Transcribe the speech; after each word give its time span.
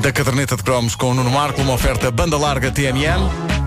da 0.00 0.12
caderneta 0.12 0.56
de 0.56 0.62
cromos 0.62 0.94
com 0.94 1.10
o 1.10 1.14
Nuno 1.14 1.30
Marco, 1.30 1.60
uma 1.60 1.72
oferta 1.72 2.10
banda 2.10 2.36
larga 2.36 2.70
TMN. 2.70 3.57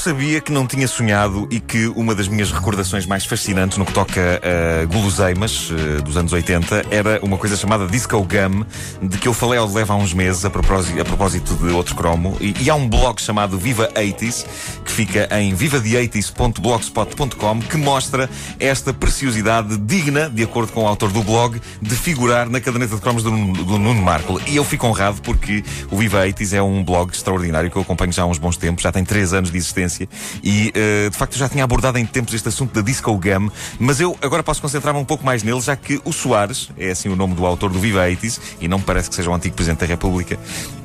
Sabia 0.00 0.40
que 0.40 0.50
não 0.50 0.66
tinha 0.66 0.88
sonhado 0.88 1.46
e 1.50 1.60
que 1.60 1.86
uma 1.88 2.14
das 2.14 2.26
minhas 2.26 2.50
recordações 2.50 3.04
mais 3.04 3.26
fascinantes 3.26 3.76
no 3.76 3.84
que 3.84 3.92
toca 3.92 4.40
a 4.42 4.86
guloseimas 4.86 5.70
uh, 5.70 6.00
dos 6.02 6.16
anos 6.16 6.32
80 6.32 6.86
era 6.90 7.20
uma 7.22 7.36
coisa 7.36 7.54
chamada 7.54 7.86
Disco 7.86 8.16
Gum, 8.22 8.64
de 9.06 9.18
que 9.18 9.28
eu 9.28 9.34
falei 9.34 9.58
ao 9.58 9.70
Leva 9.70 9.92
há 9.92 9.96
uns 9.96 10.14
meses 10.14 10.42
a 10.42 10.48
propósito, 10.48 10.98
a 10.98 11.04
propósito 11.04 11.54
de 11.54 11.70
outro 11.74 11.94
cromo. 11.94 12.34
E, 12.40 12.54
e 12.62 12.70
há 12.70 12.74
um 12.74 12.88
blog 12.88 13.20
chamado 13.20 13.58
Viva 13.58 13.90
80s, 13.94 14.46
que 14.86 14.90
fica 14.90 15.28
em 15.38 15.54
vivadeeighties.blogspot.com, 15.54 17.60
que 17.60 17.76
mostra 17.76 18.30
esta 18.58 18.94
preciosidade 18.94 19.76
digna, 19.76 20.30
de 20.30 20.42
acordo 20.42 20.72
com 20.72 20.84
o 20.84 20.88
autor 20.88 21.12
do 21.12 21.22
blog, 21.22 21.60
de 21.82 21.94
figurar 21.94 22.48
na 22.48 22.58
caderneta 22.58 22.94
de 22.94 23.02
cromos 23.02 23.22
do, 23.22 23.30
do 23.30 23.78
Nuno 23.78 24.00
Marco. 24.00 24.40
E 24.46 24.56
eu 24.56 24.64
fico 24.64 24.86
honrado 24.86 25.20
porque 25.20 25.62
o 25.90 25.98
Viva 25.98 26.26
80s 26.26 26.54
é 26.54 26.62
um 26.62 26.82
blog 26.82 27.12
extraordinário 27.12 27.70
que 27.70 27.76
eu 27.76 27.82
acompanho 27.82 28.12
já 28.12 28.22
há 28.22 28.26
uns 28.26 28.38
bons 28.38 28.56
tempos, 28.56 28.82
já 28.82 28.90
tem 28.90 29.04
3 29.04 29.34
anos 29.34 29.50
de 29.50 29.58
existência 29.58 29.89
e 30.42 30.72
uh, 31.06 31.10
de 31.10 31.16
facto 31.16 31.36
já 31.36 31.48
tinha 31.48 31.64
abordado 31.64 31.98
em 31.98 32.06
tempos 32.06 32.34
este 32.34 32.48
assunto 32.48 32.74
da 32.74 32.80
Disco 32.80 33.12
Gum, 33.16 33.50
mas 33.78 34.00
eu 34.00 34.16
agora 34.20 34.42
posso 34.42 34.60
concentrar-me 34.60 35.00
um 35.00 35.04
pouco 35.04 35.24
mais 35.24 35.42
nele, 35.42 35.60
já 35.60 35.74
que 35.76 36.00
o 36.04 36.12
Soares, 36.12 36.70
é 36.78 36.90
assim 36.90 37.08
o 37.08 37.16
nome 37.16 37.34
do 37.34 37.44
autor 37.46 37.70
do 37.70 37.78
Viva 37.78 38.00
80s, 38.00 38.40
e 38.60 38.68
não 38.68 38.78
me 38.78 38.84
parece 38.84 39.08
que 39.08 39.14
seja 39.16 39.30
o 39.30 39.34
antigo 39.34 39.54
Presidente 39.54 39.80
da 39.80 39.86
República, 39.86 40.38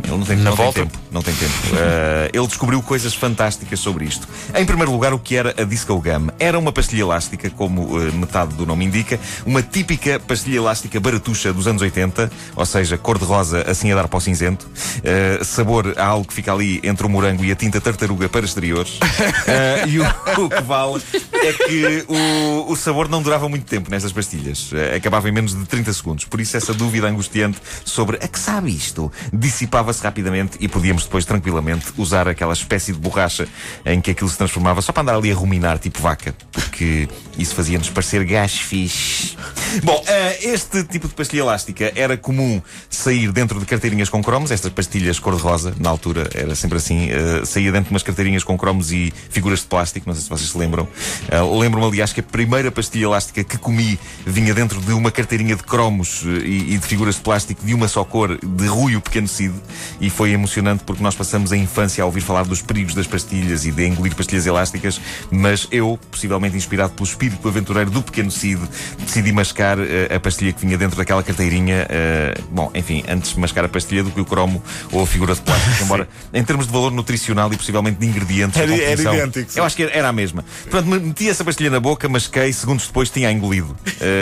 ele 0.04 0.18
não 0.18 0.26
tem, 0.26 0.38
não 0.38 0.56
tem 0.56 0.72
tempo. 0.72 1.00
Não 1.12 1.22
tem 1.22 1.34
tempo. 1.36 1.54
Uh, 1.54 2.30
ele 2.34 2.48
descobriu 2.48 2.82
coisas 2.82 3.14
fantásticas 3.14 3.80
sobre 3.80 4.06
isto. 4.06 4.28
Em 4.54 4.66
primeiro 4.66 4.92
lugar, 4.92 5.14
o 5.14 5.20
que 5.20 5.36
era 5.36 5.54
a 5.58 5.64
Disco 5.64 5.96
Gum? 6.00 6.30
Era 6.40 6.58
uma 6.58 6.72
pastilha 6.72 7.02
elástica, 7.02 7.50
como 7.50 7.98
uh, 7.98 8.14
metade 8.14 8.56
do 8.56 8.66
nome 8.66 8.86
indica, 8.86 9.20
uma 9.46 9.62
típica 9.62 10.20
pastilha 10.20 10.58
elástica 10.58 11.00
baratuxa 11.00 11.54
dos 11.54 11.68
anos 11.68 11.82
80, 11.82 12.32
ou 12.56 12.66
seja, 12.66 12.98
cor-de-rosa 12.98 13.64
assim 13.68 13.92
a 13.92 13.96
dar 13.96 14.08
para 14.08 14.18
o 14.18 14.22
cinzento, 14.22 14.68
uh, 14.68 15.44
sabor 15.44 15.94
a 15.98 16.06
algo 16.06 16.28
que 16.28 16.34
fica 16.34 16.54
ali 16.54 16.80
entre 16.84 17.06
o 17.06 17.10
morango 17.10 17.44
e 17.44 17.52
a 17.52 17.56
tinta 17.56 17.80
tartaruga 17.82 18.30
para 18.30 18.46
exteriores. 18.46 18.95
Uh, 19.02 19.88
e 19.88 20.00
o, 20.00 20.06
o 20.46 20.50
que 20.50 20.62
vale 20.62 21.02
é 21.44 21.54
que 21.54 22.06
o, 22.08 22.72
o 22.72 22.76
sabor 22.76 23.10
não 23.10 23.22
durava 23.22 23.48
muito 23.50 23.66
tempo 23.66 23.90
nestas 23.90 24.12
pastilhas. 24.12 24.72
Uh, 24.72 24.96
acabava 24.96 25.28
em 25.30 25.32
menos 25.32 25.56
de 25.56 25.66
30 25.66 25.94
segundos. 25.94 26.26
Por 26.26 26.40
isso, 26.42 26.56
essa 26.58 26.74
dúvida 26.74 27.08
angustiante 27.08 27.60
sobre 27.84 28.18
a 28.18 28.28
que 28.28 28.40
sabe 28.40 28.70
isto 28.70 29.12
dissipava-se 29.32 30.04
rapidamente 30.04 30.58
e 30.60 30.68
podíamos 30.68 31.04
depois 31.04 31.26
tranquilamente 31.26 31.88
usar 31.98 32.28
aquela 32.28 32.54
espécie 32.54 32.92
de 32.92 33.00
borracha 33.00 33.48
em 33.86 34.02
que 34.02 34.12
aquilo 34.12 34.30
se 34.30 34.38
transformava 34.38 34.82
só 34.82 34.92
para 34.92 35.04
andar 35.04 35.16
ali 35.16 35.32
a 35.32 35.36
ruminar, 35.36 35.80
tipo 35.80 36.02
vaca. 36.02 36.36
Porque 36.52 37.08
isso 37.38 37.56
fazia-nos 37.56 37.90
parecer 37.90 38.24
gás 38.26 38.54
fixe. 38.54 39.38
Bom, 39.84 39.98
uh, 39.98 40.36
este 40.42 40.84
tipo 40.84 41.08
de 41.08 41.14
pastilha 41.14 41.42
elástica 41.42 41.92
era 41.96 42.18
comum 42.18 42.62
sair 42.90 43.32
dentro 43.32 43.60
de 43.60 43.66
carteirinhas 43.66 44.10
com 44.10 44.24
cromos, 44.24 44.52
estas 44.52 44.72
pastilhas 44.72 45.20
cor-de-rosa, 45.20 45.74
na 45.80 45.90
altura 45.90 46.30
era 46.34 46.56
sempre 46.56 46.78
assim, 46.78 47.10
uh, 47.12 47.46
saía 47.46 47.72
dentro 47.72 47.90
de 47.90 47.94
umas 47.94 48.04
carteirinhas 48.04 48.44
com 48.44 48.58
cromos 48.58 48.92
e 48.92 49.14
figuras 49.30 49.60
de 49.60 49.66
plástico, 49.66 50.08
não 50.08 50.16
sei 50.16 50.24
se 50.24 50.30
vocês 50.30 50.50
se 50.50 50.58
lembram. 50.58 50.88
Uh, 51.32 51.60
Lembro-me, 51.60 51.88
aliás, 51.88 52.14
que 52.14 52.20
a 52.20 52.24
primeira 52.24 52.72
pastilha 52.72 53.06
elástica 53.06 53.44
que 53.44 53.58
comi 53.58 54.00
vinha 54.26 54.54
dentro 54.54 54.80
de 54.82 54.92
uma 54.94 55.10
carteirinha 55.12 55.56
de 55.56 55.64
cromos 55.64 56.24
uh, 56.24 56.28
e, 56.30 56.74
e 56.74 56.78
de 56.78 56.86
figuras 56.86 57.16
de 57.16 57.22
plástico 57.22 57.66
de 57.66 57.74
uma 57.74 57.88
só 57.88 58.04
cor, 58.04 58.38
de 58.44 58.68
Rui 58.68 58.96
o 58.96 59.02
Pequeno 59.02 59.28
Cid, 59.28 59.54
e 60.00 60.10
foi 60.10 60.32
emocionante 60.32 60.84
porque 60.84 61.02
nós 61.02 61.16
passamos 61.16 61.52
a 61.52 61.58
infância 61.58 62.04
a 62.04 62.06
ouvir 62.06 62.22
falar 62.22 62.44
dos 62.46 62.62
perigos 62.62 62.94
das 62.94 63.08
pastilhas 63.08 63.66
e 63.66 63.72
de 63.72 63.88
engolir 63.88 64.16
pastilhas 64.16 64.46
elásticas, 64.46 65.00
mas 65.32 65.68
eu, 65.72 66.00
possivelmente 66.12 66.56
inspirado 66.56 66.94
pelo 66.94 67.08
espírito 67.08 67.48
aventureiro 67.48 67.90
do 67.90 68.02
Pequeno 68.02 68.30
Cid, 68.32 68.62
decidi 69.00 69.32
mascar 69.32 69.80
uh, 69.80 69.84
a 70.16 70.20
pastilha 70.20 70.54
que 70.54 70.62
vinha 70.66 70.78
dentro 70.78 70.98
daquela 70.98 71.24
carteirinha. 71.24 71.88
uh, 71.90 72.44
bom, 72.52 72.72
enfim, 72.76 73.04
antes 73.08 73.34
mascar 73.36 73.66
a 73.66 73.70
pastilha 73.70 74.04
do 74.04 74.12
que 74.12 74.22
o 74.22 74.26
cromo 74.26 74.62
ou 74.92 75.02
a 75.04 75.08
figura 75.08 75.34
de 75.34 75.42
plástico, 75.42 75.84
embora 75.86 76.08
em 76.34 76.44
termos 76.44 76.68
de 76.68 76.72
valor 76.74 76.92
nutricional 76.92 77.52
e 77.52 77.58
possivelmente 77.58 78.00
de 78.00 78.06
ingredientes. 78.06 78.60
Era- 78.62 78.72
era 78.84 79.02
idêntico. 79.16 79.52
Eu 79.60 79.64
acho 79.64 79.76
que 79.76 79.84
era 79.84 80.10
a 80.10 80.14
mesma. 80.14 80.44
Me- 80.86 81.15
meti 81.16 81.30
essa 81.30 81.46
pastilha 81.46 81.70
na 81.70 81.80
boca, 81.80 82.10
masquei, 82.10 82.52
segundos 82.52 82.88
depois 82.88 83.10
tinha 83.10 83.32
engolido. 83.32 83.76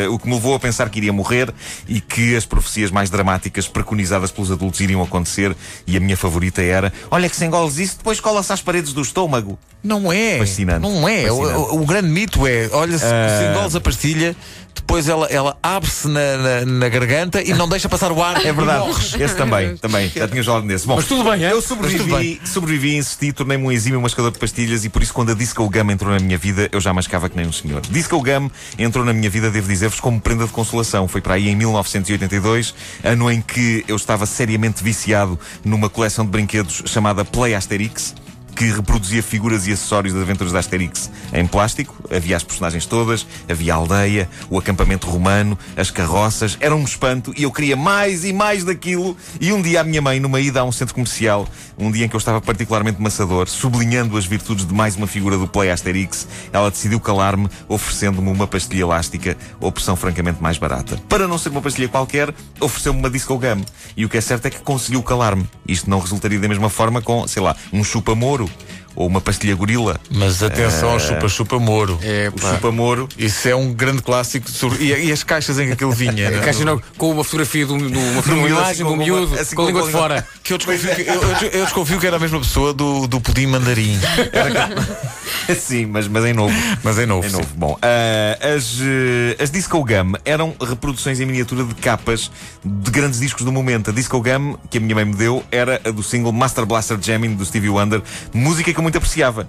Uh, 0.07 0.13
o 0.13 0.19
que 0.19 0.27
me 0.27 0.35
levou 0.35 0.53
a 0.53 0.59
pensar 0.59 0.87
que 0.91 0.99
iria 0.99 1.11
morrer 1.11 1.51
e 1.87 1.99
que 1.99 2.35
as 2.35 2.45
profecias 2.45 2.91
mais 2.91 3.09
dramáticas 3.09 3.67
preconizadas 3.67 4.29
pelos 4.31 4.51
adultos 4.51 4.79
iriam 4.79 5.01
acontecer. 5.01 5.55
E 5.87 5.97
a 5.97 5.99
minha 5.99 6.15
favorita 6.15 6.61
era: 6.61 6.93
olha 7.09 7.27
que 7.27 7.35
se 7.35 7.43
engoles 7.45 7.77
isso, 7.79 7.97
depois 7.97 8.19
cola-se 8.19 8.53
às 8.53 8.61
paredes 8.61 8.93
do 8.93 9.01
estômago. 9.01 9.57
Não 9.83 10.13
é. 10.13 10.37
Fascinante. 10.37 10.81
Não 10.81 11.09
é. 11.09 11.29
O, 11.31 11.37
Fascinante. 11.41 11.71
o- 11.73 11.81
o 11.81 11.85
grande 11.85 12.09
mito 12.09 12.45
é: 12.45 12.69
olha, 12.71 12.97
se, 12.97 13.05
Ah. 13.05 13.39
se 13.39 13.49
engoles 13.51 13.75
a 13.75 13.81
pastilha, 13.81 14.35
depois 14.75 15.07
ela, 15.07 15.25
ela 15.27 15.57
abre-se 15.61 16.07
na, 16.07 16.37
na- 16.37 16.65
na 16.65 16.89
garganta 16.89 17.41
e 17.41 17.53
não 17.53 17.67
deixa 17.67 17.87
passar 17.89 18.11
o 18.11 18.21
ar. 18.21 18.45
É 18.45 18.51
verdade. 18.51 18.85
E. 19.17 19.23
Esse 19.23 19.35
também, 19.35 19.75
também. 19.77 20.09
Já 20.15 20.27
tinha 20.27 20.43
falado 20.43 20.65
nesse. 20.65 20.85
Bom, 20.87 20.95
Mas 20.95 21.05
tudo 21.05 21.23
bem, 21.29 21.43
é? 21.45 21.51
Eu 21.51 21.61
sobrevivi, 21.61 22.41
sobrevivi, 22.45 22.95
insisti, 22.95 23.31
tornei-me 23.31 23.63
um 23.65 23.71
exímio 23.71 24.01
mascador 24.01 24.31
de 24.31 24.39
pastilhas 24.39 24.83
e 24.85 24.89
por 24.89 25.01
isso 25.01 25.13
quando 25.13 25.31
a 25.31 25.33
Disco 25.35 25.67
Gum 25.69 25.91
entrou 25.91 26.11
na 26.11 26.19
minha 26.19 26.37
vida, 26.37 26.69
eu 26.71 26.79
já 26.81 26.93
mascava 26.93 27.29
que 27.29 27.35
nem 27.37 27.47
um 27.47 27.51
senhor. 27.53 27.81
Disco 27.89 28.21
Gum 28.21 28.49
entrou 28.77 29.05
na 29.05 29.13
minha 29.13 29.29
vida, 29.29 29.49
devo 29.49 29.67
dizer-vos, 29.67 29.99
como 29.99 30.19
prenda 30.19 30.45
de 30.45 30.51
consolação. 30.51 31.07
Foi 31.07 31.21
para 31.21 31.35
aí 31.35 31.49
em 31.49 31.55
1982, 31.55 32.73
ano 33.03 33.31
em 33.31 33.41
que 33.41 33.83
eu 33.87 33.95
estava 33.95 34.25
seriamente 34.25 34.83
viciado 34.83 35.39
numa 35.63 35.89
coleção 35.89 36.25
de 36.25 36.31
brinquedos 36.31 36.83
chamada 36.85 37.23
Play 37.25 37.53
Asterix 37.55 38.13
que 38.55 38.65
reproduzia 38.65 39.23
figuras 39.23 39.67
e 39.67 39.71
acessórios 39.71 40.13
das 40.13 40.23
aventuras 40.23 40.53
da 40.53 40.59
Asterix 40.59 41.09
em 41.33 41.45
plástico. 41.45 41.95
Havia 42.15 42.37
as 42.37 42.43
personagens 42.43 42.85
todas, 42.85 43.25
havia 43.49 43.73
a 43.73 43.77
aldeia, 43.77 44.29
o 44.49 44.57
acampamento 44.57 45.07
romano, 45.07 45.57
as 45.75 45.89
carroças. 45.89 46.57
Era 46.59 46.75
um 46.75 46.83
espanto 46.83 47.33
e 47.35 47.43
eu 47.43 47.51
queria 47.51 47.75
mais 47.75 48.23
e 48.23 48.33
mais 48.33 48.63
daquilo. 48.63 49.17
E 49.39 49.51
um 49.51 49.61
dia 49.61 49.81
a 49.81 49.83
minha 49.83 50.01
mãe, 50.01 50.19
numa 50.19 50.39
ida 50.39 50.61
a 50.61 50.63
um 50.63 50.71
centro 50.71 50.93
comercial, 50.93 51.47
um 51.77 51.91
dia 51.91 52.05
em 52.05 52.09
que 52.09 52.15
eu 52.15 52.19
estava 52.19 52.39
particularmente 52.39 53.01
maçador, 53.01 53.47
sublinhando 53.47 54.17
as 54.17 54.25
virtudes 54.25 54.65
de 54.65 54.73
mais 54.73 54.95
uma 54.95 55.07
figura 55.07 55.37
do 55.37 55.47
Play 55.47 55.71
Asterix, 55.71 56.27
ela 56.51 56.69
decidiu 56.69 56.99
calar-me, 56.99 57.49
oferecendo-me 57.67 58.29
uma 58.29 58.47
pastilha 58.47 58.81
elástica, 58.81 59.37
opção 59.59 59.95
francamente 59.95 60.41
mais 60.41 60.57
barata. 60.57 60.97
Para 61.09 61.27
não 61.27 61.37
ser 61.37 61.49
uma 61.49 61.61
pastilha 61.61 61.87
qualquer, 61.87 62.33
ofereceu-me 62.59 62.99
uma 62.99 63.09
Disco 63.09 63.37
Gum. 63.37 63.63
E 63.97 64.05
o 64.05 64.09
que 64.09 64.17
é 64.17 64.21
certo 64.21 64.45
é 64.45 64.49
que 64.49 64.59
conseguiu 64.59 65.01
calar-me. 65.01 65.47
Isto 65.67 65.89
não 65.89 65.99
resultaria 65.99 66.39
da 66.39 66.47
mesma 66.47 66.69
forma 66.69 67.01
com, 67.01 67.27
sei 67.27 67.41
lá, 67.41 67.55
um 67.71 67.83
chupa-moro 67.83 68.42
group. 68.43 68.82
Ou 68.95 69.07
uma 69.07 69.19
pastilha 69.21 69.55
gorila. 69.55 69.99
Mas 70.11 70.41
atenção 70.43 70.89
ao 70.91 70.99
chupa-chupa 70.99 71.59
moro. 71.59 71.97
É, 72.01 72.31
O 72.35 72.39
chupa-moro. 72.39 73.07
Isso 73.17 73.47
é 73.47 73.55
um 73.55 73.73
grande 73.73 74.01
clássico. 74.01 74.49
sobre- 74.49 74.83
E, 74.83 75.07
e 75.07 75.11
as 75.11 75.23
caixas 75.23 75.57
em 75.59 75.67
que 75.67 75.73
aquilo 75.73 75.91
vinha? 75.91 76.29
né? 76.29 76.37
A 76.39 76.41
caixa 76.45 76.63
não, 76.65 76.81
com 76.97 77.11
uma 77.11 77.23
fotografia 77.23 77.65
de 77.65 77.73
um- 77.73 77.77
de 77.77 77.97
uma, 77.97 78.11
uma 78.11 78.21
miúdo, 78.35 78.47
imagem 78.47 78.71
assim, 78.71 78.83
um 78.83 78.87
com 78.87 78.93
uma- 78.93 79.03
miúdo 79.03 79.39
assim, 79.39 79.55
com 79.55 79.61
a 79.61 79.65
língua 79.65 79.81
uma 79.81 79.87
de 79.87 79.93
fora. 79.93 80.27
Que 80.43 80.51
eu 80.53 80.57
desconfio 80.57 80.93
que, 80.95 81.01
eu, 81.03 81.49
eu- 81.53 81.63
desconfio 81.65 81.99
que 81.99 82.05
era 82.07 82.17
a 82.17 82.19
mesma 82.19 82.39
pessoa 82.39 82.73
do, 82.73 83.07
do 83.07 83.21
pudim 83.21 83.45
mandarim. 83.47 83.97
Sim, 85.57 85.85
mas, 85.87 86.07
mas 86.07 86.25
em 86.25 86.33
novo. 86.33 86.53
Mas 86.83 86.97
é 86.99 87.05
novo. 87.05 87.27
Em 87.27 87.31
novo. 87.31 87.47
Bom, 87.55 87.77
ah, 87.81 88.37
as, 88.55 88.77
eh, 88.81 89.41
as 89.41 89.49
Disco 89.51 89.83
Gum 89.83 90.13
eram 90.25 90.53
reproduções 90.61 91.19
em 91.19 91.25
miniatura 91.25 91.63
de 91.63 91.73
capas 91.75 92.31
de 92.63 92.91
grandes 92.91 93.19
discos 93.19 93.43
do 93.45 93.51
momento. 93.51 93.89
A 93.89 93.93
Disco 93.93 94.21
Gum, 94.21 94.55
que 94.69 94.77
a 94.77 94.81
minha 94.81 94.95
mãe 94.95 95.05
me 95.05 95.15
deu, 95.15 95.43
era 95.51 95.81
a 95.85 95.91
do 95.91 96.03
single 96.03 96.31
Master 96.31 96.65
Blaster 96.65 96.97
Jamming 97.01 97.35
do 97.35 97.45
Stevie 97.45 97.69
Wonder, 97.69 98.01
música 98.33 98.73
que 98.73 98.79
eu 98.79 98.82
muito 98.83 98.97
apreciava. 98.97 99.47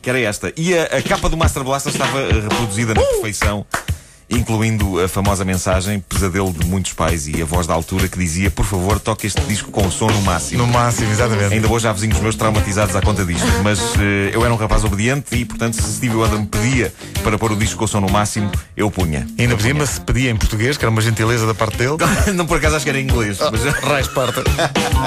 Que 0.00 0.10
era 0.10 0.20
esta. 0.20 0.52
E 0.56 0.78
a, 0.78 0.84
a 0.84 1.02
capa 1.02 1.28
do 1.28 1.36
Master 1.36 1.64
Blaster 1.64 1.92
estava 1.92 2.20
eh, 2.20 2.40
reproduzida 2.40 2.94
na 2.94 3.00
perfeição. 3.00 3.66
Incluindo 4.28 5.00
a 5.02 5.06
famosa 5.08 5.44
mensagem, 5.44 6.00
pesadelo 6.00 6.52
de 6.52 6.66
muitos 6.66 6.92
pais 6.92 7.28
e 7.28 7.40
a 7.40 7.44
voz 7.44 7.64
da 7.66 7.74
altura 7.74 8.08
que 8.08 8.18
dizia: 8.18 8.50
Por 8.50 8.64
favor, 8.66 8.98
toque 8.98 9.24
este 9.26 9.40
disco 9.42 9.70
com 9.70 9.86
o 9.86 9.90
som 9.92 10.08
no 10.10 10.20
máximo. 10.22 10.66
No 10.66 10.72
máximo, 10.72 11.10
exatamente. 11.12 11.54
Ainda 11.54 11.68
hoje 11.68 11.86
há 11.86 11.92
vizinhos 11.92 12.18
meus 12.18 12.34
traumatizados 12.34 12.96
à 12.96 13.00
conta 13.00 13.24
disto, 13.24 13.46
mas 13.62 13.78
eh, 14.00 14.30
eu 14.32 14.44
era 14.44 14.52
um 14.52 14.56
rapaz 14.56 14.82
obediente 14.82 15.36
e, 15.36 15.44
portanto, 15.44 15.74
se 15.74 15.92
Stevie 15.94 16.16
Wonder 16.16 16.40
me 16.40 16.46
pedia 16.46 16.92
para 17.22 17.38
pôr 17.38 17.52
o 17.52 17.56
disco 17.56 17.78
com 17.78 17.84
o 17.84 17.88
som 17.88 18.00
no 18.00 18.10
máximo, 18.10 18.50
eu 18.76 18.90
punha. 18.90 19.26
Ainda 19.38 19.54
por 19.54 19.62
cima 19.62 19.86
se 19.86 20.00
pedia 20.00 20.28
em 20.30 20.36
português, 20.36 20.76
que 20.76 20.84
era 20.84 20.90
uma 20.90 21.00
gentileza 21.02 21.46
da 21.46 21.54
parte 21.54 21.76
dele. 21.76 21.96
Não 22.34 22.46
por 22.46 22.56
acaso 22.58 22.74
acho 22.76 22.84
que 22.84 22.90
era 22.90 22.98
em 22.98 23.04
inglês, 23.04 23.38
mas 23.40 23.62
Raiz 23.84 24.08
parta. 24.08 24.42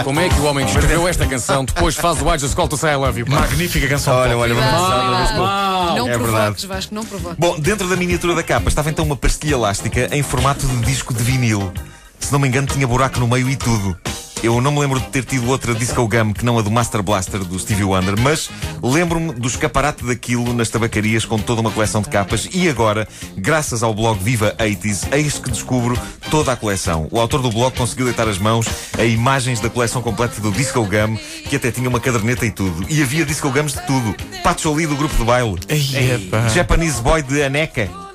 Como 0.06 0.18
é 0.22 0.30
que 0.30 0.40
o 0.40 0.46
homem 0.46 0.66
que 0.66 0.72
escreveu 0.72 1.06
esta 1.08 1.26
canção 1.28 1.66
depois 1.66 1.94
faz 1.96 2.22
o 2.22 2.34
I 2.34 2.40
Just 2.40 2.56
Call 2.56 2.70
to 2.70 2.78
Say 2.78 2.94
I 2.94 2.96
Love 2.96 3.20
You? 3.20 3.26
pá? 3.26 3.42
Magnífica 3.42 3.86
canção. 3.90 4.16
olha, 4.16 4.38
olha, 4.38 4.56
vamos 4.56 4.72
Não, 4.72 5.18
vez 5.18 5.32
com- 5.32 5.38
Mal. 5.40 5.80
Não 5.98 6.08
É 6.08 6.12
provoques, 6.18 6.32
verdade. 6.32 6.68
Vasco, 6.68 6.96
não 6.96 7.04
provoques. 7.04 7.38
Bom, 7.38 7.60
dentro 7.60 7.88
da 7.90 7.96
miniatura 7.98 8.34
da 8.36 8.44
capa 8.44 8.70
estava 8.70 8.90
então 8.90 9.09
uma 9.10 9.18
pastilha 9.18 9.56
elástica 9.56 10.08
em 10.16 10.22
formato 10.22 10.68
de 10.68 10.86
disco 10.86 11.16
de 11.16 11.24
vinil. 11.24 11.72
Se 12.20 12.32
não 12.32 12.38
me 12.38 12.48
engano, 12.48 12.68
tinha 12.68 12.86
buraco 12.86 13.20
no 13.20 13.28
meio 13.28 13.50
e 13.50 13.56
tudo. 13.56 13.98
Eu 14.44 14.62
não 14.62 14.72
me 14.72 14.80
lembro 14.80 15.00
de 15.00 15.08
ter 15.08 15.26
tido 15.26 15.50
outra 15.50 15.74
Disco 15.74 16.08
Gum 16.08 16.32
que 16.32 16.46
não 16.46 16.60
a 16.60 16.62
do 16.62 16.70
Master 16.70 17.02
Blaster 17.02 17.44
do 17.44 17.58
Stevie 17.58 17.84
Wonder, 17.84 18.18
mas 18.20 18.52
lembro-me 18.84 19.34
do 19.34 19.48
escaparate 19.48 20.06
daquilo 20.06 20.54
nas 20.54 20.70
tabacarias 20.70 21.26
com 21.26 21.40
toda 21.40 21.60
uma 21.60 21.72
coleção 21.72 22.04
de 22.04 22.10
capas 22.10 22.48
e 22.54 22.70
agora, 22.70 23.08
graças 23.36 23.82
ao 23.82 23.96
blog 23.96 24.24
Viva 24.24 24.56
80s, 24.60 25.12
eis 25.12 25.40
que 25.40 25.50
descubro 25.50 26.00
toda 26.30 26.52
a 26.54 26.56
coleção. 26.56 27.08
O 27.10 27.20
autor 27.20 27.42
do 27.42 27.50
blog 27.50 27.76
conseguiu 27.76 28.06
deitar 28.06 28.28
as 28.28 28.38
mãos 28.38 28.68
a 28.98 29.04
imagens 29.04 29.60
da 29.60 29.72
coleção 29.72 30.04
completa 30.04 30.40
do 30.40 30.52
Disco 30.52 30.86
Gum, 30.86 31.18
que 31.50 31.56
até 31.56 31.72
tinha 31.72 31.90
uma 31.90 32.00
caderneta 32.00 32.46
e 32.46 32.52
tudo. 32.52 32.86
E 32.88 33.02
havia 33.02 33.26
Disco 33.26 33.50
Gums 33.50 33.74
de 33.74 33.82
tudo. 33.88 34.16
Patchouli 34.44 34.86
do 34.86 34.96
grupo 34.96 35.16
de 35.16 35.24
baile. 35.24 35.58
Ei. 35.68 36.30
Japanese 36.54 37.02
Boy 37.02 37.24
de 37.24 37.42
Aneca. 37.42 38.09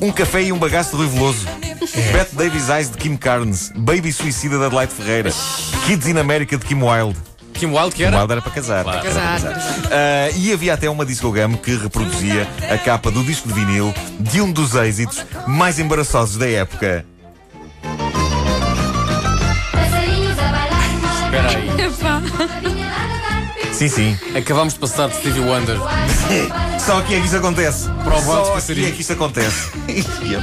Um 0.00 0.10
café 0.10 0.42
e 0.44 0.52
um 0.52 0.58
bagaço 0.58 0.92
de 0.92 0.96
Rui 0.96 1.08
Veloso. 1.08 1.46
Beth 2.12 2.28
Davis 2.32 2.68
Eyes 2.68 2.90
de 2.90 2.96
Kim 2.96 3.16
Carnes. 3.16 3.70
Baby 3.76 4.12
Suicida 4.12 4.58
de 4.58 4.64
Adelaide 4.64 4.92
Ferreira. 4.94 5.30
Kids 5.86 6.06
in 6.08 6.18
America 6.18 6.56
de 6.56 6.64
Kim 6.64 6.82
Wilde. 6.82 7.18
Kim 7.52 7.66
Wilde 7.66 7.90
que 7.90 7.96
Kim 7.98 8.04
era? 8.04 8.18
Wilde 8.18 8.32
era 8.32 8.42
para 8.42 8.52
casar. 8.52 8.80
Era 8.80 8.84
para 8.84 9.02
Casar. 9.02 9.40
Ah, 9.90 10.30
e 10.34 10.52
havia 10.52 10.74
até 10.74 10.88
uma 10.88 11.04
disco 11.04 11.30
gum 11.30 11.54
que 11.56 11.76
reproduzia 11.76 12.48
a 12.70 12.78
capa 12.78 13.10
do 13.10 13.22
disco 13.22 13.46
de 13.46 13.54
vinil 13.54 13.94
de 14.18 14.40
um 14.40 14.50
dos 14.50 14.74
êxitos 14.74 15.24
mais 15.46 15.78
embaraçosos 15.78 16.36
da 16.36 16.48
época. 16.48 17.04
Espera 21.24 21.48
aí. 21.50 22.64
Sim, 23.74 23.88
sim. 23.88 24.18
Acabamos 24.36 24.74
de 24.74 24.78
passar 24.80 25.08
de 25.08 25.16
Stevie 25.16 25.40
Wonder. 25.40 25.76
Só 26.78 26.98
aqui 26.98 27.14
é 27.14 27.20
que 27.20 27.26
isso 27.26 27.36
acontece. 27.36 27.88
O 27.88 27.92
voto 28.20 28.24
Só 28.24 28.40
aqui 28.42 28.50
passarinho. 28.52 28.88
é 28.88 28.90
que 28.92 29.00
isso 29.00 29.12
acontece. 29.12 29.70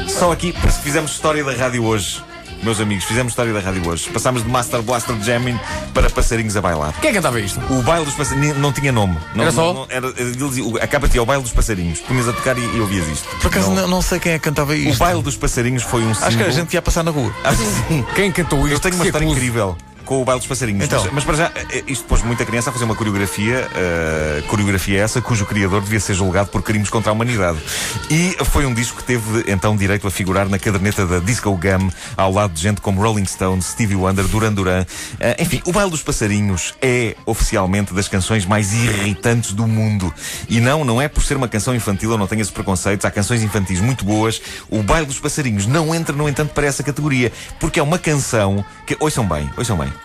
Só 0.20 0.32
aqui, 0.32 0.52
parece 0.54 0.78
que 0.80 0.84
fizemos 0.84 1.12
história 1.12 1.44
da 1.44 1.54
rádio 1.54 1.84
hoje. 1.86 2.22
Meus 2.62 2.80
amigos, 2.80 3.06
fizemos 3.06 3.32
história 3.32 3.52
da 3.54 3.60
rádio 3.60 3.88
hoje. 3.90 4.08
Passámos 4.10 4.44
de 4.44 4.50
Master 4.50 4.82
Blaster 4.84 5.16
Jamming 5.24 5.60
para 5.96 6.10
passarinhos 6.12 6.56
a 6.56 6.62
bailar. 6.62 6.94
Quem 7.02 7.10
é 7.10 7.14
que 7.14 7.18
cantava 7.18 7.40
isto? 7.40 7.60
O 7.74 7.82
baile 7.82 8.06
dos 8.06 8.14
passarinhos 8.14 8.56
não 8.58 8.72
tinha 8.72 8.92
nome. 8.92 9.18
Não, 9.34 9.44
Era 9.46 9.52
só? 9.52 9.74
não- 9.74 9.88
era, 9.90 10.08
ele 10.18 10.36
dizia- 10.36 10.64
o- 10.64 10.78
a 10.78 10.86
capa 10.86 11.08
tinha 11.08 11.24
o 11.24 11.26
baile 11.26 11.42
dos 11.42 11.54
passarinhos. 11.54 12.00
Punhas 12.02 12.28
a 12.28 12.34
tocar 12.34 12.56
e, 12.58 12.62
e 12.62 12.80
ouvias 12.80 13.08
isto. 13.08 13.28
Por 13.38 13.48
acaso 13.48 13.72
não, 13.72 13.88
não 13.88 14.02
sei 14.02 14.20
quem 14.20 14.34
é 14.34 14.38
que 14.38 14.44
cantava 14.44 14.74
O 14.74 14.76
isto. 14.76 15.00
baile 15.00 15.24
dos 15.24 15.36
passarinhos 15.38 15.82
foi 15.84 16.04
um 16.04 16.12
Acho 16.12 16.20
que 16.22 16.32
símbolo. 16.32 16.50
a 16.50 16.52
gente 16.52 16.74
ia 16.74 16.82
passar 16.84 17.02
na 17.04 17.10
rua. 17.12 17.34
Acho 17.44 17.58
que 17.58 17.66
sim. 17.88 18.06
Quem 18.14 18.32
cantou 18.32 18.60
isto? 18.68 18.74
Eu 18.74 18.80
tenho 18.80 18.96
uma 18.96 19.02
Que 19.06 19.08
história 19.08 19.26
acuso. 19.26 19.40
incrível 19.40 19.78
com 20.12 20.22
o 20.22 20.26
baile 20.26 20.40
dos 20.42 20.48
passarinhos. 20.48 20.84
Então. 20.84 21.02
Mas, 21.06 21.14
mas 21.14 21.24
para 21.24 21.36
já, 21.38 21.52
eh, 21.72 21.84
isto 21.88 22.04
pôs 22.04 22.22
muita 22.22 22.44
criança 22.44 22.70
a 22.70 22.74
fazer 22.74 22.84
uma 22.84 22.96
coreografia, 22.96 23.66
eh, 23.74 24.44
coreografia 24.50 25.02
essa 25.02 25.22
cujo 25.22 25.46
criador 25.46 25.80
devia 25.80 26.02
ser 26.02 26.14
julgado 26.16 26.50
por 26.50 26.62
crimes 26.62 26.90
contra 26.90 27.12
a 27.12 27.14
humanidade. 27.14 27.58
E 28.10 28.36
foi 28.44 28.66
um 28.66 28.74
disco 28.74 28.98
que 28.98 29.06
teve 29.06 29.50
então 29.50 29.74
direito 29.78 30.06
a 30.06 30.12
figurar 30.12 30.50
na 30.50 30.60
caderneta 30.60 31.08
da 31.08 31.20
Disco 31.20 31.50
Gum, 31.56 31.90
ao 32.18 32.30
lado 32.30 32.52
de 32.52 32.62
gente 32.62 32.82
como 32.82 33.02
Rolling 33.02 33.24
Stones, 33.24 33.68
Stevie 33.68 33.96
Wonder, 33.96 34.28
Duran 34.28 34.52
Duran. 34.52 34.86
Eh, 35.18 35.44
enfim, 35.44 35.62
o 35.66 35.72
baile 35.72 35.92
dos 35.92 36.04
passarinhos 36.04 36.74
é 36.82 37.16
oficialmente 37.26 37.94
das 37.94 38.10
canções 38.10 38.46
mais 38.46 38.74
irritantes 38.74 39.54
do 39.54 39.66
mundo. 39.66 40.14
E 40.50 40.60
não, 40.60 40.84
não 40.84 41.02
é 41.02 41.08
por 41.08 41.24
ser 41.24 41.38
uma 41.38 41.48
canção 41.48 41.74
infantil, 41.74 42.12
eu 42.12 42.18
não 42.18 42.28
tenho 42.28 42.42
esses 42.42 42.52
preconceitos. 42.52 43.06
Há 43.06 43.12
canções 43.12 43.44
infantis 43.44 43.80
muito 43.80 44.04
boas. 44.04 44.42
O 44.70 44.84
baile 44.84 45.06
dos 45.06 45.20
passarinhos 45.20 45.66
não 45.68 45.96
entra, 45.96 46.14
no 46.14 46.28
entanto, 46.28 46.54
para 46.54 46.68
essa 46.68 46.84
categoria, 46.84 47.32
porque 47.62 47.80
é 47.80 47.84
uma 47.84 47.98
canção 47.98 48.66
que. 48.86 48.98
Ouçam 49.00 49.26
bem, 49.26 49.50
ouçam 49.58 49.78
bem. 49.78 50.01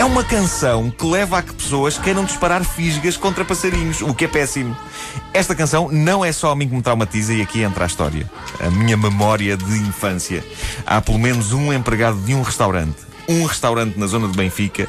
É 0.00 0.04
uma 0.04 0.24
canção 0.24 0.90
que 0.90 1.04
leva 1.04 1.36
a 1.36 1.42
que 1.42 1.52
pessoas 1.52 1.98
queiram 1.98 2.24
disparar 2.24 2.64
fisgas 2.64 3.18
contra 3.18 3.44
passarinhos, 3.44 4.00
o 4.00 4.14
que 4.14 4.24
é 4.24 4.28
péssimo. 4.28 4.74
Esta 5.34 5.54
canção 5.54 5.90
não 5.90 6.24
é 6.24 6.32
só 6.32 6.50
a 6.50 6.56
mim 6.56 6.66
que 6.66 6.74
me 6.74 6.80
traumatiza, 6.80 7.34
e 7.34 7.42
aqui 7.42 7.60
entra 7.60 7.84
a 7.84 7.86
história. 7.86 8.28
A 8.60 8.70
minha 8.70 8.96
memória 8.96 9.58
de 9.58 9.78
infância. 9.78 10.42
Há 10.86 11.02
pelo 11.02 11.18
menos 11.18 11.52
um 11.52 11.70
empregado 11.70 12.18
de 12.22 12.34
um 12.34 12.40
restaurante. 12.40 12.96
Um 13.28 13.44
restaurante 13.44 13.98
na 13.98 14.06
zona 14.06 14.26
de 14.28 14.38
Benfica. 14.38 14.88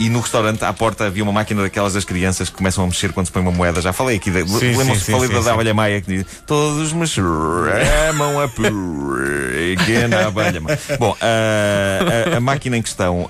E 0.00 0.08
no 0.08 0.20
restaurante, 0.20 0.64
à 0.64 0.72
porta, 0.72 1.04
havia 1.04 1.22
uma 1.22 1.30
máquina 1.32 1.60
daquelas 1.62 1.92
das 1.92 2.04
crianças 2.06 2.48
que 2.48 2.56
começam 2.56 2.82
a 2.82 2.86
mexer 2.86 3.12
quando 3.12 3.26
se 3.26 3.32
põe 3.32 3.42
uma 3.42 3.52
moeda. 3.52 3.82
Já 3.82 3.92
falei 3.92 4.16
aqui. 4.16 4.30
Lembram-se? 4.30 5.10
Falei 5.12 5.28
sim, 5.28 5.34
da 5.34 5.40
sim. 5.40 5.44
da 5.44 5.52
abelha 5.52 5.74
maia 5.74 6.00
que 6.00 6.06
diz: 6.16 6.26
Todos 6.46 6.90
me 6.94 7.06
chamam 7.06 8.40
a 8.40 8.48
pequena 8.48 10.26
abelha 10.26 10.60
maia. 10.60 10.78
Bom, 10.98 11.14
a, 11.20 12.32
a- 12.34 12.36
a 12.38 12.40
máquina 12.40 12.76
em 12.78 12.82
questão, 12.82 13.28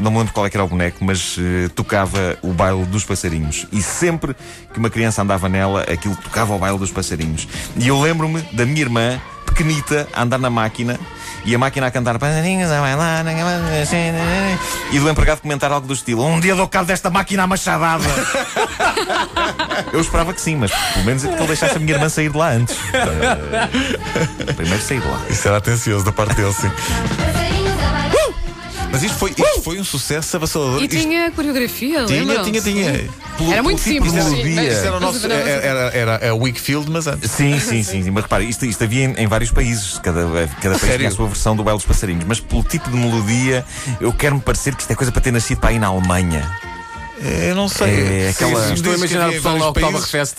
não 0.00 0.10
me 0.10 0.18
lembro 0.18 0.32
qual 0.32 0.46
é 0.46 0.50
que 0.50 0.56
era 0.56 0.64
o 0.64 0.68
boneco, 0.68 1.04
mas 1.04 1.36
eh, 1.38 1.68
tocava 1.74 2.38
o 2.42 2.52
baile 2.52 2.84
dos 2.86 3.04
passarinhos. 3.04 3.66
E 3.70 3.82
sempre 3.82 4.34
que 4.72 4.78
uma 4.78 4.88
criança 4.88 5.20
andava 5.22 5.46
nela, 5.48 5.82
aquilo 5.82 6.16
tocava 6.16 6.54
o 6.54 6.58
baile 6.58 6.78
dos 6.78 6.90
passarinhos. 6.90 7.46
E 7.76 7.88
eu 7.88 8.00
lembro-me 8.00 8.40
da 8.52 8.64
minha 8.64 8.80
irmã, 8.80 9.20
pequenita, 9.56 10.06
a 10.12 10.22
andar 10.22 10.38
na 10.38 10.50
máquina. 10.50 11.00
E 11.44 11.54
a 11.54 11.58
máquina 11.58 11.86
a 11.86 11.90
cantar 11.90 12.18
passarinhos 12.18 12.70
a 12.72 12.80
bailar 12.80 13.24
E 14.90 14.98
do 14.98 15.08
empregado 15.08 15.40
comentar 15.40 15.70
algo 15.70 15.86
do 15.86 15.94
estilo 15.94 16.26
Um 16.26 16.40
dia 16.40 16.56
dou 16.56 16.66
cabo 16.66 16.86
desta 16.86 17.08
máquina 17.08 17.44
à 17.44 17.46
machadada 17.46 18.02
Eu 19.92 20.00
esperava 20.00 20.34
que 20.34 20.40
sim, 20.40 20.56
mas 20.56 20.72
pelo 20.72 21.04
menos 21.04 21.24
é 21.24 21.28
que 21.28 21.34
ele 21.34 21.46
deixasse 21.46 21.76
a 21.76 21.78
minha 21.78 21.94
irmã 21.94 22.08
sair 22.08 22.30
de 22.30 22.36
lá 22.36 22.50
antes 22.50 22.76
Primeiro 24.56 24.82
sair 24.82 25.00
de 25.00 25.06
lá 25.06 25.20
Isso 25.30 25.46
era 25.46 25.58
atencioso 25.58 26.04
da 26.04 26.10
parte 26.10 26.34
dele, 26.34 26.52
sim. 26.52 26.70
Mas 28.96 29.02
isto 29.02 29.18
foi, 29.18 29.30
isto 29.36 29.60
foi 29.62 29.78
um 29.78 29.84
sucesso 29.84 30.36
avassalador. 30.38 30.80
E 30.80 30.84
Isto- 30.86 30.96
tinha 30.96 31.30
coreografia, 31.30 32.06
tinha, 32.06 32.24
lembram? 32.24 32.44
tinha, 32.44 32.62
tinha. 32.62 33.10
Pelo- 33.36 33.52
Era 33.52 33.62
muito 33.62 33.82
pelo 33.82 33.94
simples, 33.94 34.24
sim, 34.24 34.30
melodia. 34.30 34.54
mas- 34.62 34.72
Isso 34.72 34.86
era, 34.86 34.96
o 34.96 35.00
nosso, 35.00 35.26
era, 35.26 35.34
era, 35.34 35.80
era 36.18 36.30
a 36.30 36.34
Wickfield, 36.34 36.90
mas 36.90 37.06
antes. 37.06 37.30
Sim, 37.30 37.60
sim, 37.60 37.82
sim, 37.82 38.02
sim. 38.04 38.10
Mas 38.10 38.22
repare, 38.22 38.48
isto, 38.48 38.64
isto 38.64 38.82
havia 38.82 39.04
em, 39.04 39.12
em 39.18 39.26
vários 39.26 39.50
países. 39.50 39.98
Cada, 39.98 40.22
cada 40.22 40.78
país 40.78 40.80
Sério? 40.80 40.96
tinha 40.96 41.08
a 41.10 41.12
sua 41.12 41.26
versão 41.26 41.54
do 41.54 41.62
Baile 41.62 41.76
dos 41.76 41.86
Passarinhos. 41.86 42.24
Mas 42.26 42.40
pelo 42.40 42.62
tipo 42.64 42.88
de 42.90 42.96
melodia, 42.96 43.66
eu 44.00 44.14
quero-me 44.14 44.40
parecer 44.40 44.74
que 44.74 44.80
isto 44.80 44.90
é 44.90 44.94
coisa 44.94 45.12
para 45.12 45.20
ter 45.20 45.30
nascido 45.30 45.58
para 45.60 45.72
ir 45.72 45.78
na 45.78 45.88
Alemanha. 45.88 46.50
Eu 47.20 47.54
não 47.54 47.68
sei. 47.68 47.88
É 48.26 48.28
aquela- 48.30 48.72
Estou 48.72 48.92
a 48.92 48.96
imaginar 48.96 49.28
o 49.28 49.32
pessoal 49.32 49.74
países- 49.74 49.92
Oktoberfest. 49.92 50.36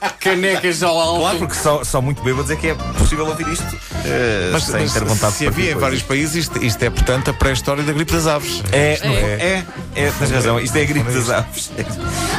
Canecas 0.20 0.82
ao 0.82 0.98
alto. 0.98 1.20
Claro, 1.20 1.38
porque 1.38 1.54
só, 1.54 1.84
só 1.84 2.00
muito 2.02 2.22
bêbados 2.22 2.50
é 2.50 2.56
que 2.56 2.68
é 2.68 2.74
possível 2.98 3.26
ouvir 3.26 3.46
isto 3.48 3.64
eh, 4.04 4.50
Mas, 4.52 4.64
sem 4.64 4.80
mas 4.82 4.92
ter 4.92 5.04
vontade 5.04 5.32
se 5.34 5.38
de 5.40 5.44
partir 5.46 5.60
havia 5.60 5.72
em 5.72 5.74
vários 5.76 6.02
países, 6.02 6.34
isto, 6.34 6.62
isto 6.64 6.82
é, 6.82 6.90
portanto, 6.90 7.30
a 7.30 7.34
pré-história 7.34 7.82
da 7.82 7.92
gripe 7.92 8.12
das 8.12 8.26
aves. 8.26 8.62
É, 8.72 8.94
Isto 8.94 9.06
é- 9.06 9.10
é, 9.14 9.64
é, 9.94 10.12
tens 10.18 10.30
razão. 10.30 10.60
Isto 10.60 10.76
é 10.76 10.82
a 10.82 10.84
gripe 10.84 11.10
das 11.12 11.30
aves. 11.30 11.70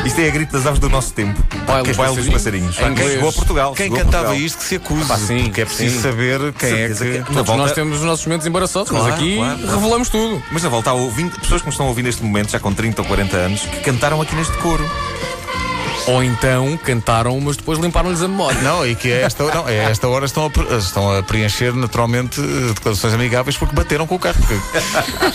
Isto 0.06 0.22
é 0.22 0.28
a 0.28 0.32
gripe 0.32 0.52
das 0.52 0.66
aves 0.66 0.80
do 0.80 0.90
nosso 0.90 1.14
tempo. 1.14 1.42
É 1.68 1.84
dos 1.84 1.96
baile 1.98 2.16
dos 2.16 2.28
passarinhos. 2.30 2.34
passarinhos. 2.34 2.76
Em 2.76 2.80
Quem 2.84 2.92
inglês. 2.92 3.12
chegou 3.14 3.30
a 3.30 3.34
Portugal. 3.34 3.74
Quem 3.74 3.90
cantava 3.92 4.26
Portugal. 4.26 4.36
isto 4.36 4.58
que 4.60 4.64
se 4.66 4.76
acuse, 4.76 5.12
Ah, 5.12 5.18
sim, 5.18 5.44
porque 5.46 5.62
é 5.62 5.66
preciso 5.66 5.96
sim. 5.96 6.02
saber 6.02 6.54
quem 6.54 6.74
é 6.74 6.88
que. 6.90 6.96
Todos 7.24 7.36
volta- 7.36 7.56
nós 7.58 7.72
temos 7.74 7.98
os 8.00 8.04
nossos 8.04 8.26
momentos 8.26 8.46
embaraçosos, 8.48 8.92
mas 8.92 9.02
Claro, 9.02 9.16
aqui 9.16 9.36
claro, 9.38 9.60
claro. 9.60 9.76
revelamos 9.80 10.10
tudo. 10.10 10.44
Mas 10.52 10.64
na 10.64 10.70
volta 10.70 10.90
há 10.90 10.94
ouvinte, 10.94 11.40
pessoas 11.40 11.62
que 11.62 11.68
nos 11.68 11.74
estão 11.74 11.86
a 11.86 11.90
ouvir 11.90 12.04
neste 12.04 12.24
momento, 12.24 12.52
já 12.52 12.60
com 12.60 12.74
30 12.74 13.02
ou 13.02 13.08
40 13.08 13.36
anos, 13.38 13.62
que 13.62 13.80
cantaram 13.82 14.22
aqui 14.22 14.36
neste 14.36 14.56
coro. 14.58 14.84
Ou 16.08 16.24
então 16.24 16.78
cantaram, 16.78 17.40
mas 17.42 17.58
depois 17.58 17.80
limparam-lhes 17.80 18.22
a 18.22 18.28
memória. 18.28 18.60
Não, 18.62 18.86
e 18.88 18.96
que 18.96 19.12
a 19.12 19.18
esta, 19.18 19.44
não, 19.44 19.66
a 19.66 19.72
esta 19.72 20.08
hora 20.08 20.26
estão 20.26 20.46
a, 20.46 20.78
estão 20.78 21.18
a 21.18 21.22
preencher 21.24 21.74
naturalmente 21.74 22.40
eh, 22.40 22.74
declarações 22.74 23.14
amigáveis 23.14 23.58
porque 23.58 23.76
bateram 23.76 24.08
com 24.08 24.16
o 24.16 24.20
carro. 24.20 24.38
Porque 24.40 24.78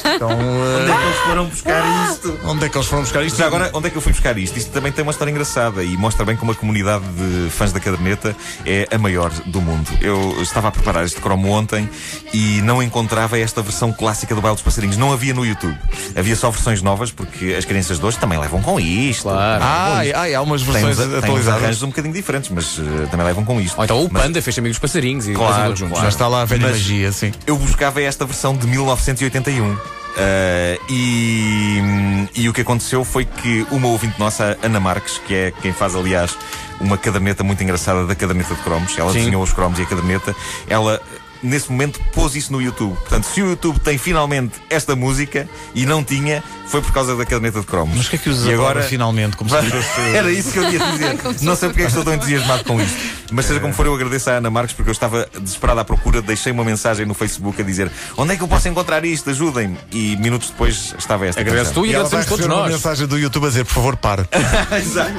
estão, 0.09 0.31
Onde 0.31 0.91
eh, 0.91 0.93
é 0.93 0.97
que 0.97 1.05
eles 1.05 1.19
foram 1.27 1.47
buscar 1.47 2.11
isto? 2.11 2.39
onde 2.45 2.65
é 2.65 2.69
que 2.69 2.77
eles 2.77 2.87
foram 2.89 3.03
buscar 3.03 3.23
isto? 3.23 3.39
Já 3.39 3.47
agora, 3.47 3.71
onde 3.75 3.89
é 3.89 3.91
que 3.91 3.97
eu 3.97 4.01
fui 4.03 4.13
buscar 4.13 4.37
isto? 4.39 4.59
Isto 4.59 4.71
também 4.71 4.91
tem 4.93 5.03
uma 5.03 5.13
história 5.13 5.31
engraçada 5.31 5.85
e 5.85 5.97
mostra 5.97 6.25
bem 6.25 6.37
como 6.37 6.53
a 6.53 6.55
comunidade 6.55 7.05
de 7.05 7.51
fãs 7.51 7.73
da 7.73 7.81
caderneta 7.81 8.35
é 8.65 8.89
a 8.91 8.99
maior 8.99 9.31
do 9.47 9.61
mundo. 9.61 9.91
Eu 10.01 10.41
estava 10.43 10.69
a 10.69 10.71
preparar 10.71 11.05
este 11.05 11.21
cromo 11.21 11.51
ontem 11.51 11.89
e 12.33 12.61
não 12.63 12.83
encontrava 12.83 13.39
esta 13.39 13.61
versão 13.61 13.93
clássica 13.93 14.35
do 14.35 14.41
Baile 14.41 14.57
dos 14.57 14.65
Passarinhos. 14.65 14.97
Não 14.97 15.13
havia 15.13 15.35
no 15.35 15.45
YouTube. 15.45 15.77
Havia 16.17 16.35
só 16.37 16.51
versões 16.51 16.81
novas 16.81 17.11
porque 17.11 17.55
as 17.59 17.65
crianças 17.65 17.99
de 17.99 18.07
hoje 18.07 18.19
também 18.19 18.39
levam 18.39 18.63
com 18.63 18.81
isto. 18.81 19.25
Claro. 19.25 19.63
Ai, 19.65 20.13
ai, 20.13 20.35
há 20.35 20.41
umas 20.41 20.62
Tem, 20.65 20.73
versões 20.85 20.99
uns 20.99 21.15
atualizadas. 21.19 21.63
arranjos 21.63 21.83
um 21.83 21.89
bocadinho 21.89 22.15
diferentes, 22.15 22.51
mas 22.51 22.79
eh, 22.79 23.07
também 23.11 23.27
levam 23.27 23.45
com 23.45 23.61
isto. 23.61 23.77
Ou 23.79 23.85
então 23.85 24.03
o 24.05 24.09
Mas 24.13 24.23
Panda 24.23 24.41
fez 24.43 24.59
amigos 24.59 24.79
passarinhos 24.79 25.29
e 25.29 25.33
Claro, 25.33 25.65
todos 25.65 25.79
juntos. 25.79 25.93
claro. 25.93 26.05
Já 26.05 26.09
está 26.09 26.29
lá 26.29 26.43
a 26.43 26.45
velha 26.45 26.63
Mas- 26.63 26.73
magia, 26.73 27.13
sim. 27.13 27.33
eu 27.47 27.57
buscava 27.57 28.01
esta 28.03 28.25
versão 28.25 28.57
de 28.57 28.67
1981. 28.67 29.77
Ah, 30.17 30.77
e, 30.91 32.29
e 32.35 32.49
o 32.49 32.53
que 32.53 32.61
aconteceu 32.61 33.05
foi 33.05 33.25
que 33.25 33.67
uma 33.71 33.89
ouvinte 33.89 34.19
nossa, 34.19 34.59
Ana 34.63 34.79
Marques, 34.79 35.19
que 35.27 35.35
é 35.35 35.53
quem 35.63 35.73
faz, 35.73 35.95
aliás, 35.95 36.37
uma 36.81 36.99
caderneta 36.99 37.43
muito 37.43 37.63
engraçada 37.63 38.07
da 38.07 38.15
caderneta 38.15 38.55
de 38.55 38.61
cromos, 38.63 38.97
ela 38.99 39.11
Sim. 39.13 39.19
desenhou 39.21 39.43
os 39.43 39.53
cromos 39.53 39.79
e 39.79 39.83
a 39.83 39.87
caderneta, 39.87 40.35
ela. 40.69 41.01
Nesse 41.43 41.71
momento 41.71 42.01
pôs 42.13 42.37
isso 42.37 42.53
no 42.53 42.61
YouTube. 42.63 42.95
Portanto, 42.97 43.25
se 43.25 43.43
o 43.43 43.51
YouTube 43.51 43.81
tem 43.81 43.99
finalmente 43.99 44.55
esta 44.71 44.95
música 44.95 45.49
e 45.75 45.85
não 45.85 46.05
tinha, 46.05 46.43
foi 46.69 46.81
por 46.81 46.93
causa 46.93 47.17
da 47.17 47.25
caderneta 47.25 47.61
de 47.61 47.67
cromos. 47.67 47.97
Mas 47.97 48.07
o 48.07 48.11
que 48.11 48.17
é 48.17 48.19
que 48.19 48.31
usas 48.31 48.47
agora, 48.47 48.71
agora 48.71 48.83
finalmente? 48.83 49.37
Como 49.37 49.51
se 49.51 49.57
fosse... 49.57 50.01
Era 50.17 50.31
isso 50.31 50.53
que 50.53 50.59
eu 50.59 50.71
ia 50.71 50.79
dizer. 50.79 51.19
Não 51.43 51.57
sei 51.57 51.69
porque 51.69 51.83
é 51.83 51.85
que 51.85 51.91
estou 51.91 52.05
tão 52.05 52.15
entusiasmado 52.15 52.65
com 52.65 52.81
isto. 52.81 52.97
Mas 53.33 53.47
seja 53.47 53.61
como 53.61 53.73
for, 53.75 53.87
eu 53.87 53.95
agradeço 53.95 54.31
à 54.31 54.35
Ana 54.35 54.51
Marques 54.51 54.75
porque 54.75 54.91
eu 54.91 54.93
estava 54.93 55.29
desesperado 55.41 55.81
à 55.81 55.85
procura. 55.85 56.23
Deixei 56.23 56.53
uma 56.53 56.65
mensagem 56.65 57.05
no 57.07 57.15
Facebook 57.15 57.61
a 57.61 57.65
dizer 57.65 57.91
onde 58.17 58.35
é 58.35 58.37
que 58.37 58.43
eu 58.43 58.49
posso 58.49 58.69
encontrar 58.69 59.05
isto? 59.05 59.31
Ajudem-me. 59.31 59.79
E 59.91 60.17
minutos 60.17 60.51
depois 60.51 60.95
estava 60.99 61.27
esta. 61.27 61.41
Agradece 61.41 61.71
canção. 61.71 61.83
tu 61.83 61.87
e 61.87 61.91
E 61.91 61.95
agradecemos 61.95 62.27
todos 62.27 62.41
receber 62.41 62.55
uma 62.55 62.63
nós. 62.65 62.73
mensagem 62.73 63.07
do 63.07 63.19
YouTube 63.19 63.45
a 63.45 63.49
dizer, 63.49 63.65
por 63.65 63.75
favor, 63.75 63.97
pare. 63.97 64.23
Exato. 64.81 65.13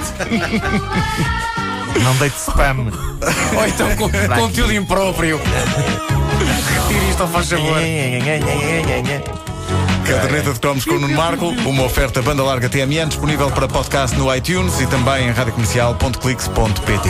Não 2.01 2.15
deite 2.15 2.37
spam. 2.37 2.87
Ou 3.57 3.67
então 3.67 3.95
com, 3.95 4.09
conteúdo 4.35 4.73
impróprio. 4.73 5.39
Retire 5.39 7.09
isto, 7.09 7.27
faz 7.27 7.49
favor. 7.49 7.77
Caderneta 10.05 10.53
de 10.53 10.59
cromos 10.59 10.83
com 10.85 10.95
o 10.95 10.99
Nuno 10.99 11.15
Marco, 11.15 11.47
uma 11.47 11.83
oferta 11.83 12.21
banda 12.21 12.43
larga 12.43 12.67
TMN 12.67 13.07
disponível 13.07 13.49
para 13.51 13.67
podcast 13.67 14.17
no 14.17 14.33
iTunes 14.35 14.79
e 14.81 14.87
também 14.87 15.27
em 15.27 15.31
radiocomercial.clix.pt. 15.31 17.09